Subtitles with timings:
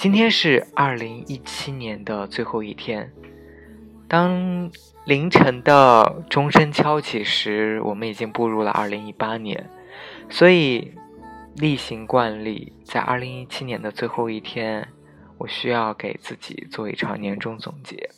[0.00, 3.12] 今天是二零一七年的最后一天，
[4.08, 4.70] 当
[5.04, 9.68] 凌晨的钟声敲起时，我们已经步入了二零一八年。
[10.30, 10.94] 所以，
[11.54, 14.88] 例行惯例，在二零一七年的最后一天，
[15.36, 18.08] 我需要给自己做一场年终总结。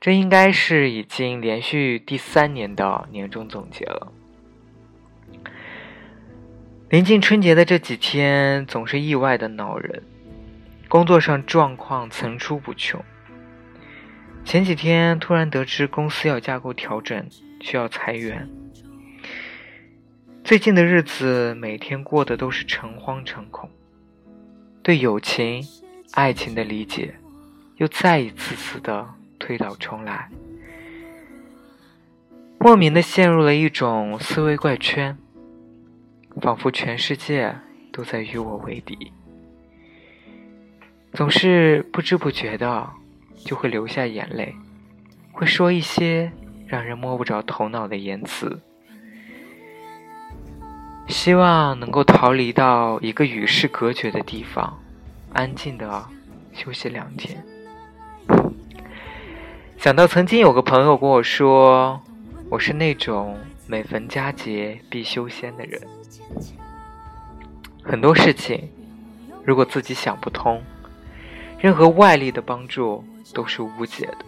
[0.00, 4.12] 这应该是已经连续第三年的年终总结了。
[6.88, 10.04] 临近春节的这几天，总是意外的恼人。
[10.90, 13.00] 工作上状况层出不穷。
[14.44, 17.24] 前几天突然得知公司要架构调整，
[17.60, 18.50] 需要裁员。
[20.42, 23.70] 最近的日子每天过得都是诚惶诚恐，
[24.82, 25.62] 对友情、
[26.14, 27.14] 爱情的理解
[27.76, 30.28] 又再一次次的推倒重来，
[32.58, 35.16] 莫名的陷入了一种思维怪圈，
[36.42, 37.54] 仿佛全世界
[37.92, 39.12] 都在与我为敌。
[41.12, 42.88] 总是不知不觉的
[43.44, 44.54] 就会流下眼泪，
[45.32, 46.30] 会说一些
[46.66, 48.60] 让人摸不着头脑的言辞，
[51.08, 54.78] 希望能够逃离到一个与世隔绝的地方，
[55.32, 56.06] 安静的
[56.52, 57.44] 休息两天。
[59.76, 62.00] 想到曾经有个朋友跟我说，
[62.48, 65.80] 我是那种每逢佳节必修仙的人，
[67.82, 68.70] 很多事情
[69.44, 70.62] 如果自己想不通。
[71.60, 73.04] 任何外力的帮助
[73.34, 74.24] 都是无解的，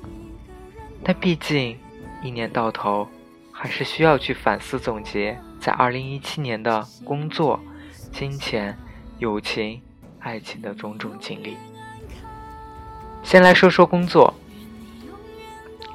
[1.03, 1.79] 但毕竟
[2.23, 3.09] 一年到头，
[3.51, 7.59] 还是需要去反思总结在二零一七年的工作、
[8.13, 8.77] 金钱、
[9.19, 9.81] 友情、
[10.19, 11.57] 爱情的种种经历。
[13.23, 14.35] 先来说说工作，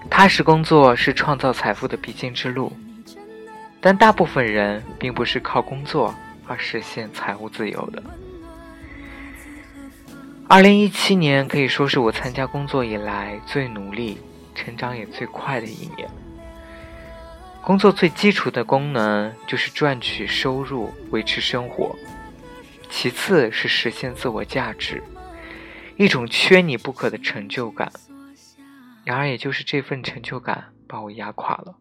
[0.10, 2.74] 踏实工作是创造财富的必经之路，
[3.80, 6.12] 但大部分人并不是靠工作
[6.48, 8.02] 而实现财务自由的。
[10.50, 14.18] 二零一七年可以说是我参加工作以来最努力、
[14.56, 16.10] 成长也最快的一年。
[17.62, 21.94] 工作最基础的功能就是赚取收入、维持生活，
[22.90, 25.04] 其次是实现自我价值，
[25.98, 27.92] 一种缺你不可的成就感。
[29.04, 31.76] 然而，也就是这份成就感把我压垮了。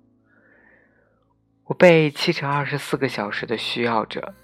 [1.66, 4.34] 我被七乘二十四个小时的需要着，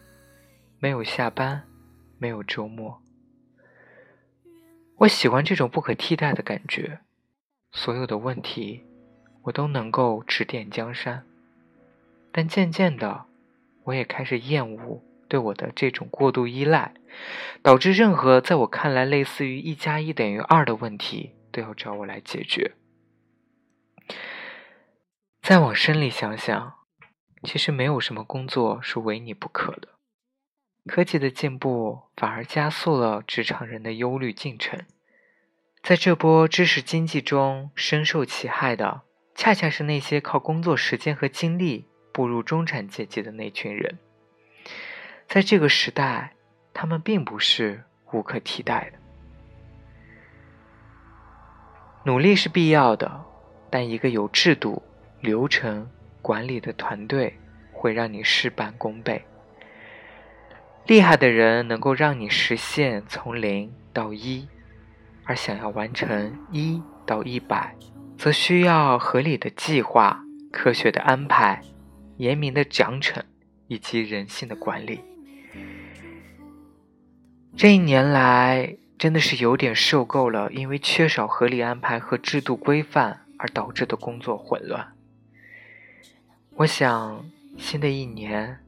[0.78, 1.64] 没有下班，
[2.18, 3.02] 没有周末。
[5.02, 7.00] 我喜欢这种不可替代的感觉，
[7.72, 8.84] 所有的问题
[9.42, 11.26] 我都能够指点江山。
[12.30, 13.24] 但渐渐的，
[13.82, 16.94] 我也开始厌恶对我的这种过度依赖，
[17.62, 22.76] 导致任何在我看来类似于一加一等于二的问题都要找我来解决。
[25.40, 26.74] 再往深里想想，
[27.42, 29.88] 其实没有什么工作是唯你不可的。
[30.86, 34.80] 科技的进步反而加速了职场人的忧虑进程，
[35.82, 39.02] 在这波知识经济中深受其害的，
[39.34, 43.98] 恰恰是那些靠工作时间和精力步入中产阶级的那群人。
[45.28, 46.34] 在这个时代，
[46.74, 48.98] 他们并不是无可替代的。
[52.04, 53.24] 努力是必要的，
[53.70, 54.82] 但一个有制度、
[55.20, 55.88] 流程、
[56.20, 57.38] 管理的团队
[57.72, 59.24] 会让你事半功倍。
[60.86, 64.48] 厉害的人能够让你实现从零到一，
[65.24, 67.76] 而想要完成一到一百，
[68.18, 71.62] 则需要合理的计划、科学的安排、
[72.16, 73.22] 严明的奖惩
[73.68, 75.00] 以及人性的管理。
[77.56, 84.92] 这一年来，真的是有点受够了，因为缺少合理安排和制度规范而导致的工作混乱。
[86.56, 87.24] 我想，
[87.56, 88.58] 新的一年。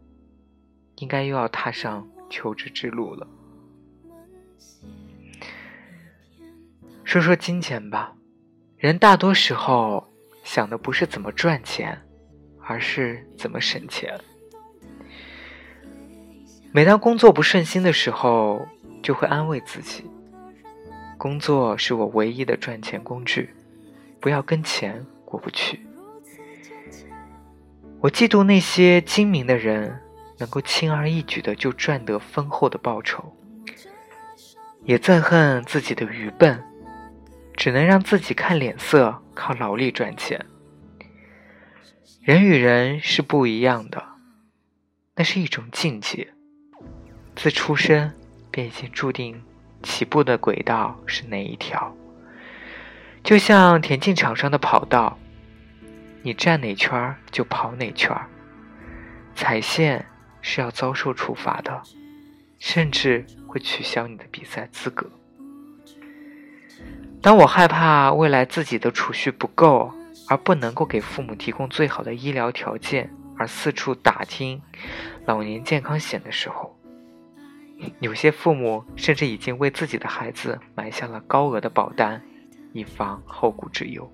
[0.96, 3.26] 应该又要踏上求职之路了。
[7.04, 8.14] 说说金钱吧，
[8.76, 10.04] 人大多时候
[10.42, 12.00] 想的不是怎么赚钱，
[12.60, 14.18] 而是怎么省钱。
[16.72, 18.66] 每当工作不顺心的时候，
[19.02, 20.04] 就会安慰自己：
[21.16, 23.50] 工作是我唯一的赚钱工具，
[24.20, 25.86] 不要跟钱过不去。
[28.00, 30.00] 我嫉妒那些精明的人。
[30.44, 33.34] 能够轻而易举的就赚得丰厚的报酬，
[34.82, 36.62] 也憎恨自己的愚笨，
[37.56, 40.44] 只能让自己看脸色，靠劳力赚钱。
[42.20, 44.04] 人与人是不一样的，
[45.14, 46.28] 那是一种境界。
[47.34, 48.12] 自出生
[48.50, 49.42] 便已经注定
[49.82, 51.96] 起步的轨道是哪一条，
[53.22, 55.18] 就像田径场上的跑道，
[56.20, 58.14] 你站哪圈就跑哪圈，
[59.34, 60.04] 踩线
[60.46, 61.82] 是要遭受处罚的，
[62.58, 65.10] 甚至会取消你的比赛资格。
[67.22, 69.90] 当我害怕未来自己的储蓄不够，
[70.28, 74.60] 而不能够给父母提供最好的医疗条件，而四处打听
[75.24, 76.78] 老年健康险的时候，
[78.00, 82.20] 有些父母甚至已经为自己的孩子买下了高额的保单，
[82.74, 84.12] 以防后顾之忧。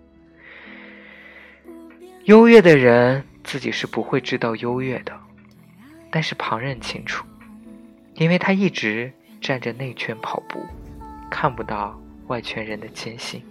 [2.27, 5.19] 优越的人自己是不会知道优越的，
[6.11, 7.25] 但是旁人清楚，
[8.15, 10.65] 因为他一直站着内圈跑步，
[11.31, 12.01] 看不到。
[12.27, 13.43] 外圈人的艰辛，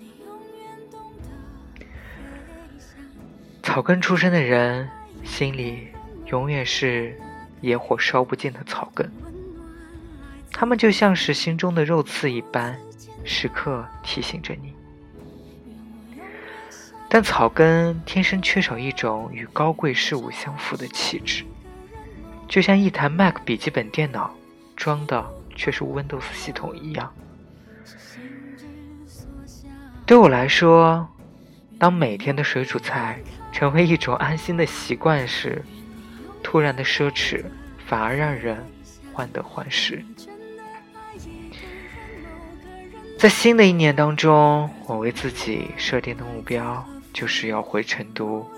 [3.61, 4.89] 草根出身的人
[5.21, 5.89] 心里
[6.27, 7.19] 永远是
[7.59, 9.11] 野火烧不尽的草根，
[10.53, 12.79] 他们就像是心中的肉刺一般，
[13.25, 14.73] 时刻提醒着你。
[17.09, 21.43] 但草根天生缺少一种与高贵事物相符的气质，
[22.49, 24.35] 就像一台 Mac 笔记本电脑
[24.75, 25.23] 装的
[25.55, 27.13] 却是 Windows 系统一样。
[30.03, 31.07] 对我来说，
[31.77, 35.63] 当每天的水煮菜成为一种安心的习惯时，
[36.41, 37.45] 突然的奢侈
[37.85, 38.57] 反而让人
[39.13, 40.03] 患得患失。
[43.19, 48.49] 在新的一年当中，我为自己设定的目标就是要回成都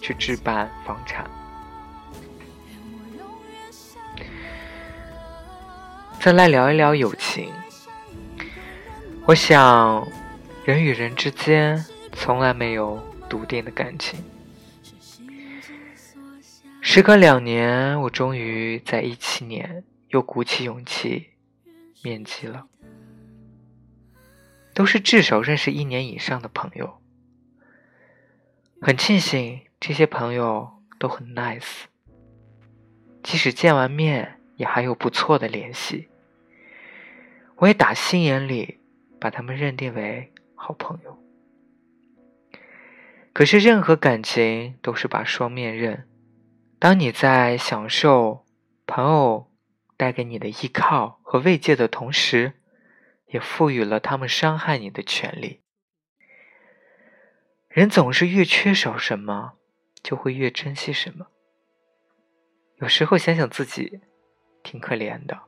[0.00, 1.28] 去置办房产。
[6.24, 7.52] 再来聊一聊友情，
[9.26, 10.08] 我想。
[10.64, 11.84] 人与人之间
[12.14, 12.98] 从来没有
[13.28, 14.24] 笃定的感情。
[16.80, 21.32] 时隔两年，我终于在一七年又鼓起勇气
[22.02, 22.68] 面基了。
[24.72, 27.02] 都是至少认识一年以上的朋友，
[28.80, 31.82] 很庆幸这些朋友都很 nice，
[33.22, 36.08] 即使见完面也还有不错的联系。
[37.56, 38.80] 我也打心眼里
[39.20, 40.30] 把他们认定为。
[40.56, 41.22] 好朋友，
[43.34, 46.08] 可是任何感情都是把双面刃。
[46.78, 48.46] 当你在享受
[48.86, 49.52] 朋友
[49.98, 52.54] 带给你的依靠和慰藉的同时，
[53.26, 55.60] 也赋予了他们伤害你的权利。
[57.68, 59.58] 人总是越缺少什么，
[60.02, 61.26] 就会越珍惜什么。
[62.76, 64.00] 有时候想想自己，
[64.62, 65.42] 挺可怜的，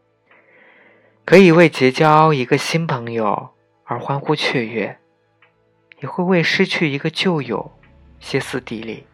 [1.27, 3.51] 可以为结交一个新朋友
[3.85, 4.99] 而欢呼雀跃。
[6.01, 7.73] 也会为失去一个旧友
[8.21, 9.07] 歇斯底里，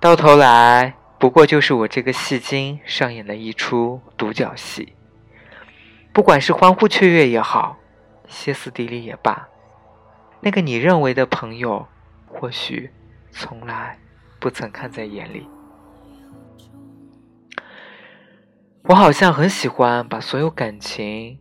[0.00, 4.94] 到头来不过就是我这个戏精上演的一出独角戏。
[6.12, 7.76] 不管是欢呼雀跃也好，
[8.26, 9.46] 歇斯底里也罢，
[10.40, 11.86] 那个你认为的朋友，
[12.26, 12.90] 或许
[13.30, 13.98] 从来
[14.40, 15.46] 不曾看在眼里。
[18.84, 21.38] 我好像很喜欢把所有感情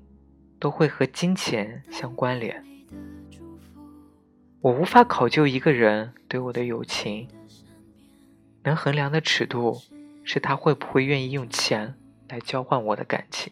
[0.60, 2.64] 都会和金钱相关联。
[4.62, 7.28] 我无法考究一个人对我的友情，
[8.64, 9.82] 能衡量的尺度
[10.24, 11.96] 是他会不会愿意用钱
[12.30, 13.52] 来交换我的感情。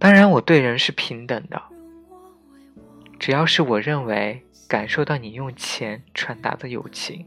[0.00, 1.62] 当然，我对人是平等的，
[3.20, 7.24] 只要是我认为感受到你用钱传达的友情，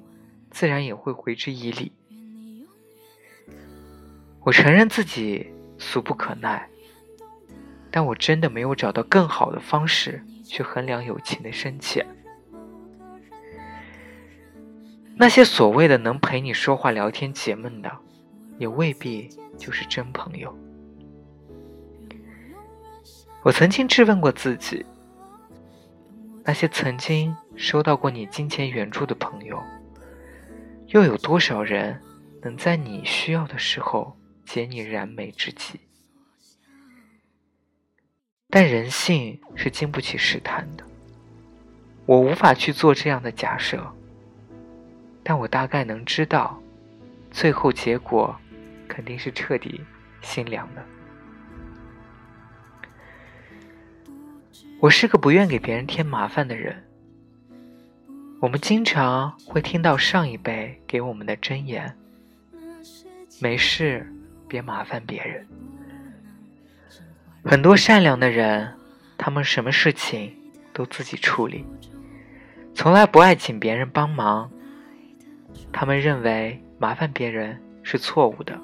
[0.52, 1.94] 自然也会回之以礼。
[4.44, 6.70] 我承认自己俗不可耐，
[7.90, 10.24] 但我真的没有找到更好的方式。
[10.46, 12.06] 去衡量友情的深浅。
[15.16, 17.90] 那些所谓的能陪你说话、聊天、解闷的，
[18.60, 20.54] 也未必就是真朋友。
[23.42, 24.86] 我曾经质问过自己：
[26.44, 29.60] 那些曾经收到过你金钱援助的朋友，
[30.88, 32.00] 又有多少人
[32.42, 35.80] 能在你需要的时候解你燃眉之急？
[38.50, 40.86] 但人性是经不起试探的，
[42.06, 43.84] 我无法去做这样的假设，
[45.24, 46.62] 但我大概能知道，
[47.32, 48.36] 最后结果
[48.88, 49.82] 肯定是彻底
[50.22, 50.86] 心凉的。
[54.80, 56.84] 我是个不愿给别人添麻烦的人，
[58.40, 61.98] 我们经常会听到上一辈给我们的箴言：
[63.42, 64.06] 没事，
[64.48, 65.48] 别麻烦别人。
[67.44, 68.74] 很多善良的人，
[69.18, 70.34] 他们什么事情
[70.72, 71.66] 都自己处理，
[72.74, 74.50] 从来不爱请别人帮忙。
[75.72, 78.60] 他们认为麻烦别人是错误的，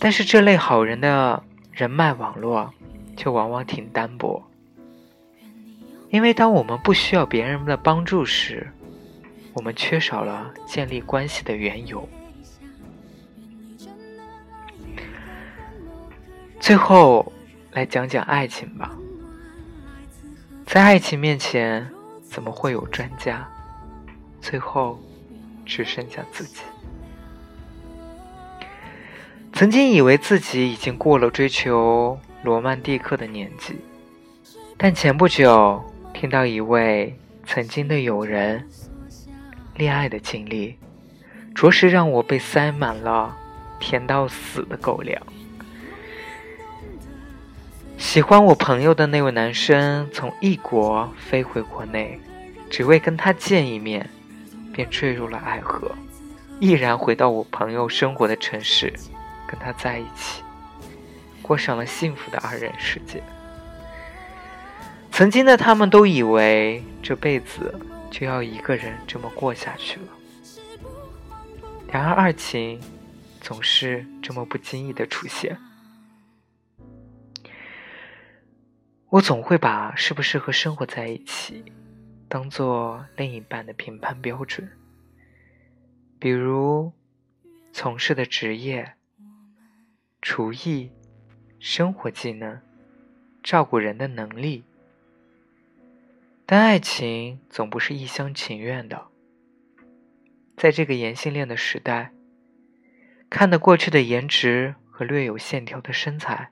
[0.00, 2.72] 但是这类好人的人脉网络
[3.16, 4.42] 却往往挺单薄，
[6.10, 8.70] 因为当我们不需要别人的帮助时，
[9.52, 12.08] 我们缺少了建立关系的缘由。
[16.64, 17.30] 最后，
[17.72, 18.90] 来讲讲爱情吧。
[20.64, 21.86] 在爱情面前，
[22.22, 23.46] 怎么会有专家？
[24.40, 24.98] 最后，
[25.66, 26.62] 只剩下自己。
[29.52, 33.76] 曾经以为自己已经过了追求罗曼蒂克的年纪，
[34.78, 38.66] 但前不久听到一位曾经的友人
[39.76, 40.78] 恋爱的经历，
[41.54, 43.36] 着实让我被塞满了
[43.78, 45.22] 甜到死的狗粮。
[48.04, 52.20] 喜欢我朋友的那位男生从异国飞回国内，
[52.70, 54.08] 只为跟他见一面，
[54.72, 55.90] 便坠入了爱河，
[56.60, 58.92] 毅然回到我朋友生活的城市，
[59.48, 60.42] 跟他在一起，
[61.40, 63.22] 过上了幸福的二人世界。
[65.10, 67.74] 曾经的他们都以为这辈子
[68.10, 70.06] 就要一个人这么过下去了，
[71.90, 72.78] 然而爱情
[73.40, 75.58] 总是这么不经意的出现。
[79.14, 81.64] 我总会把适不适合生活在一起
[82.28, 84.68] 当做另一半的评判标准，
[86.18, 86.92] 比如
[87.72, 88.94] 从事的职业、
[90.20, 90.90] 厨艺、
[91.60, 92.60] 生活技能、
[93.40, 94.64] 照顾人的能力。
[96.44, 99.06] 但爱情总不是一厢情愿的，
[100.56, 102.12] 在这个颜性恋的时代，
[103.30, 106.50] 看得过去的颜值和略有线条的身材，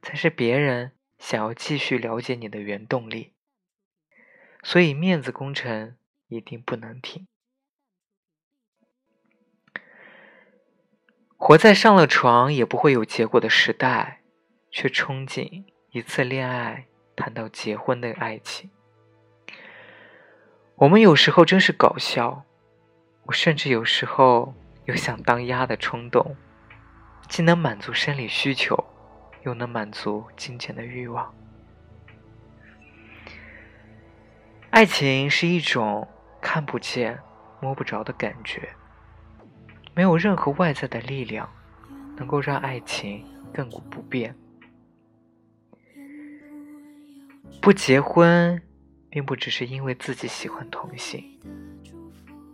[0.00, 0.92] 才是别人。
[1.20, 3.34] 想要继续了解你的原动力，
[4.62, 5.96] 所以面子工程
[6.28, 7.28] 一定不能停。
[11.36, 14.22] 活在上了床也不会有结果的时代，
[14.70, 18.70] 却憧憬一次恋爱谈到结婚的爱情。
[20.76, 22.44] 我们有时候真是搞笑，
[23.24, 24.54] 我甚至有时候
[24.86, 26.34] 有想当鸭的冲动，
[27.28, 28.82] 既能满足生理需求。
[29.42, 31.34] 又能满足金钱的欲望。
[34.70, 36.06] 爱情是一种
[36.40, 37.18] 看不见、
[37.60, 38.68] 摸不着的感觉，
[39.94, 41.48] 没有任何外在的力量
[42.16, 44.34] 能够让爱情亘古不变。
[47.60, 48.62] 不结婚，
[49.10, 51.22] 并不只是因为自己喜欢同性，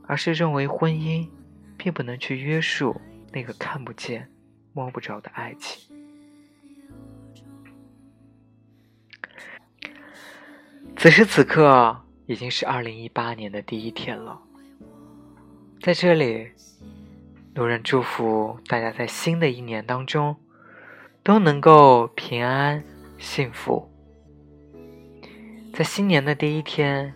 [0.07, 1.28] 而是认为婚姻
[1.76, 3.00] 并不能去约束
[3.31, 4.28] 那个看不见、
[4.73, 5.96] 摸不着的爱情。
[11.07, 11.97] 此时此刻
[12.27, 14.41] 已经是二零一八年的第一天了，
[15.81, 16.49] 在这里，
[17.55, 20.35] 路人祝福大家在新的一年当中
[21.23, 22.83] 都能够平安
[23.19, 23.89] 幸福。
[25.73, 27.15] 在新年的第一天，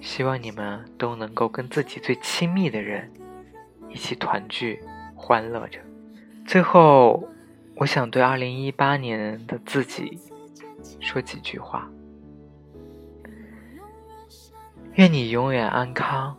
[0.00, 3.08] 希望你们都能够跟自己最亲密的人
[3.88, 4.82] 一起团聚，
[5.14, 5.78] 欢乐着。
[6.44, 7.22] 最后，
[7.76, 10.18] 我想对二零一八年的自己
[10.98, 11.88] 说几句话。
[14.96, 16.34] 愿你永远安康，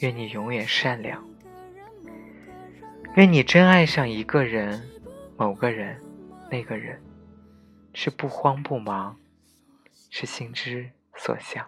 [0.00, 1.24] 愿你永远善良，
[3.14, 4.82] 愿你真爱上一个人、
[5.38, 5.98] 某个人、
[6.50, 7.00] 那个人，
[7.94, 9.16] 是不慌不忙，
[10.10, 11.66] 是心之所向。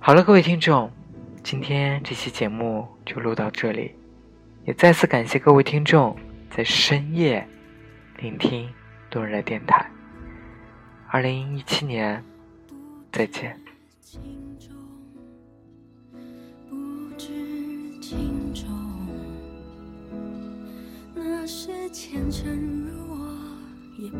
[0.00, 0.90] 好了，各位听众，
[1.44, 3.94] 今天这期节目就录到这里，
[4.64, 6.16] 也再次感谢各位听众
[6.50, 7.46] 在深夜
[8.18, 8.68] 聆听
[9.08, 9.88] 多人的电台。
[11.14, 12.20] 二零一七年，
[13.12, 13.56] 再见。
[21.14, 22.50] 那些虔诚
[22.84, 23.28] 如我，
[23.96, 24.16] 也不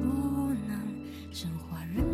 [0.68, 0.78] 能
[1.32, 2.13] 升华人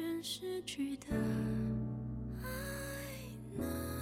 [0.00, 1.06] 愿失去的
[2.42, 2.46] 爱
[3.58, 3.99] 呢。